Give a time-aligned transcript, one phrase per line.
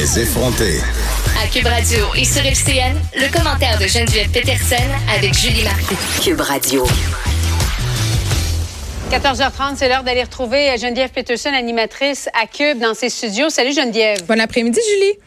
[0.00, 0.78] Les effronter.
[1.44, 4.82] À Cube Radio et sur FCN, le commentaire de Geneviève Peterson
[5.14, 5.94] avec Julie Marcoux.
[6.22, 6.86] Cube Radio.
[9.10, 13.50] 14h30, c'est l'heure d'aller retrouver Geneviève Peterson, animatrice à Cube, dans ses studios.
[13.50, 14.24] Salut Geneviève.
[14.24, 15.18] Bon après-midi, Julie.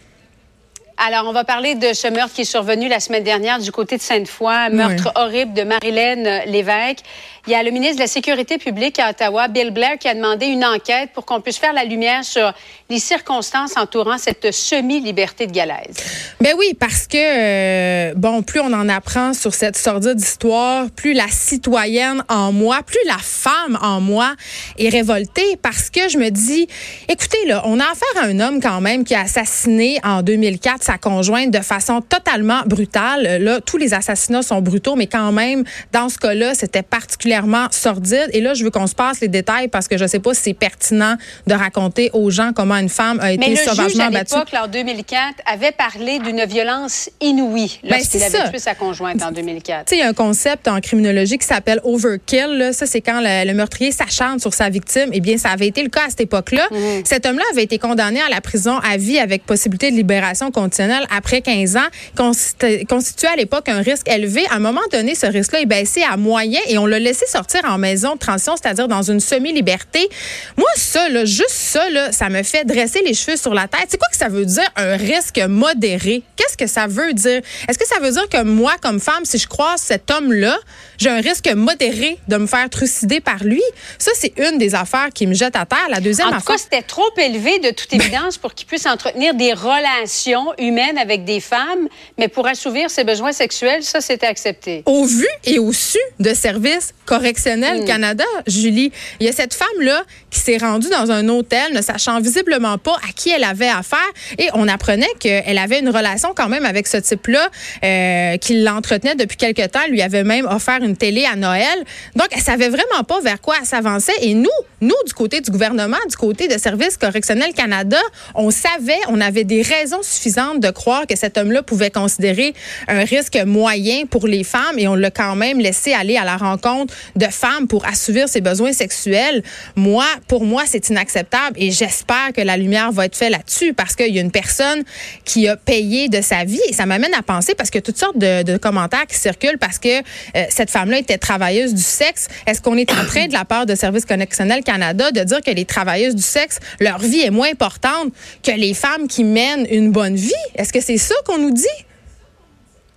[1.06, 3.98] Alors, on va parler de ce meurtre qui est survenu la semaine dernière du côté
[3.98, 7.00] de Sainte-Foy, meurtre horrible de Marilène Lévesque.
[7.46, 10.16] Il y a le ministre de la Sécurité publique à Ottawa, Bill Blair, qui a
[10.16, 12.54] demandé une enquête pour qu'on puisse faire la lumière sur
[12.90, 15.98] les circonstances entourant cette semi-liberté de Galaise.
[16.40, 21.12] Ben oui, parce que, euh, bon, plus on en apprend sur cette sordide histoire, plus
[21.12, 24.36] la citoyenne en moi, plus la femme en moi
[24.78, 26.70] est révoltée parce que je me dis,
[27.10, 30.82] écoutez, là, on a affaire à un homme quand même qui a assassiné en 2004
[30.94, 33.42] sa conjointe de façon totalement brutale.
[33.42, 38.30] Là, tous les assassinats sont brutaux, mais quand même, dans ce cas-là, c'était particulièrement sordide.
[38.32, 40.34] Et là, je veux qu'on se passe les détails parce que je ne sais pas
[40.36, 41.16] si c'est pertinent
[41.48, 44.36] de raconter aux gens comment une femme a été Mais le sauvagement juge, à battue.
[44.36, 45.20] l'époque, en 2004,
[45.52, 48.50] avait parlé d'une violence inouïe Ben, lorsqu'il c'est avait ça.
[48.50, 49.86] tué sa conjointe en 2004.
[49.86, 52.50] Tu sais, il y a un concept en criminologie qui s'appelle overkill.
[52.58, 52.74] Là.
[52.74, 55.10] Ça, c'est quand le, le meurtrier s'acharne sur sa victime.
[55.12, 56.68] Eh bien, ça avait été le cas à cette époque-là.
[56.72, 57.02] Mhm.
[57.06, 60.83] Cet homme-là avait été condamné à la prison à vie avec possibilité de libération conditionnelle
[61.10, 61.88] après 15 ans.
[62.18, 64.46] Consti- Constituait à l'époque un risque élevé.
[64.50, 67.62] À un moment donné, ce risque-là est baissé à moyen et on l'a laissé sortir
[67.66, 70.10] en maison de transition, c'est-à-dire dans une semi-liberté.
[70.58, 73.86] Moi, ça, là, juste ça, là, ça me fait dresser les cheveux sur la tête.
[73.90, 76.24] C'est quoi que ça veut dire un risque modéré?
[76.36, 77.42] Qu'est-ce que ça veut dire?
[77.68, 80.58] Est-ce que ça veut dire que moi, comme femme, si je croise cet homme-là,
[80.98, 83.62] j'ai un risque modéré de me faire trucider par lui?
[83.98, 85.88] Ça, c'est une des affaires qui me jette à terre.
[85.90, 86.56] La deuxième En tout affaire.
[86.56, 91.24] cas, c'était trop élevé de toute évidence pour qu'il puisse entretenir des relations humaines avec
[91.24, 94.84] des femmes, mais pour assouvir ses besoins sexuels, ça, c'était accepté.
[94.86, 98.92] au vu et au su de Service correctionnel Canada, Julie.
[99.20, 102.96] Il y a cette femme-là qui s'est rendue dans un hôtel ne sachant visiblement pas
[103.08, 104.00] à qui elle avait affaire
[104.38, 107.50] et on apprenait qu'elle avait une relation quand même avec ce type-là
[107.84, 111.84] euh, qui l'entretenait depuis quelque temps, lui avait même offert une télé à Noël.
[112.16, 114.50] Donc, elle savait vraiment pas vers quoi elle s'avançait et nous,
[114.84, 118.00] nous, du côté du gouvernement, du côté de Service correctionnel Canada,
[118.36, 122.54] on savait, on avait des raisons suffisantes de croire que cet homme-là pouvait considérer
[122.90, 126.36] un risque moyen pour les femmes et on l'a quand même laissé aller à la
[126.36, 129.42] rencontre de femmes pour assouvir ses besoins sexuels.
[129.78, 133.96] Moi, pour moi, c'est inacceptable et j'espère que la lumière va être faite là-dessus parce
[133.96, 134.84] qu'il y a une personne
[135.24, 138.18] qui a payé de sa vie et ça m'amène à penser parce que toutes sortes
[138.18, 142.28] de, commentaires qui circulent parce que euh, cette femme-là était travailleuse du sexe.
[142.46, 145.52] Est-ce qu'on est en train de la part de Service correctionnel Canada de dire que
[145.52, 148.14] les travailleuses du sexe, leur vie est moins importante
[148.44, 150.32] que les femmes qui mènent une bonne vie?
[150.56, 151.68] Est-ce que c'est ça qu'on nous dit?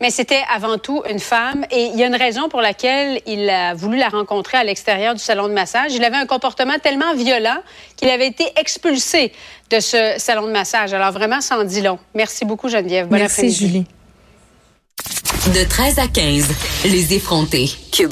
[0.01, 3.49] Mais c'était avant tout une femme et il y a une raison pour laquelle il
[3.49, 5.95] a voulu la rencontrer à l'extérieur du salon de massage.
[5.95, 7.63] Il avait un comportement tellement violent
[7.97, 9.33] qu'il avait été expulsé
[9.71, 10.93] de ce salon de massage.
[10.93, 11.99] Alors vraiment, ça en dit long.
[12.15, 13.09] Merci beaucoup, Geneviève.
[13.09, 13.57] Bon Merci, après-midi.
[13.57, 13.87] Julie.
[15.55, 16.45] De 13 à 15,
[16.85, 17.71] les effrontés.
[17.91, 18.05] Cube